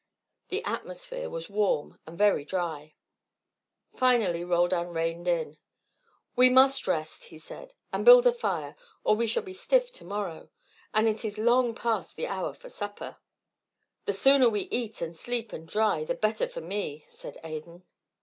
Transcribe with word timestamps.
The 0.49 0.63
atmosphere 0.63 1.29
was 1.29 1.47
warm 1.47 1.99
and 2.07 2.17
very 2.17 2.43
dry. 2.43 2.95
Finally 3.95 4.43
Roldan 4.43 4.87
reined 4.87 5.27
in. 5.27 5.59
"We 6.35 6.49
must 6.49 6.87
rest," 6.87 7.25
he 7.25 7.37
said, 7.37 7.75
"and 7.93 8.03
build 8.03 8.25
a 8.25 8.33
fire, 8.33 8.75
or 9.03 9.15
we 9.15 9.27
shall 9.27 9.43
be 9.43 9.53
stiff 9.53 9.91
to 9.91 10.03
morrow. 10.03 10.49
And 10.91 11.07
it 11.07 11.23
is 11.23 11.37
long 11.37 11.75
past 11.75 12.15
the 12.15 12.25
hour 12.25 12.55
for 12.55 12.67
supper." 12.67 13.17
"The 14.05 14.13
sooner 14.13 14.49
we 14.49 14.61
eat 14.71 15.01
and 15.03 15.15
sleep 15.15 15.53
and 15.53 15.67
dry, 15.67 16.03
the 16.03 16.15
better 16.15 16.47
for 16.47 16.61
me," 16.61 17.05
said 17.11 17.37
Adan. 17.43 17.83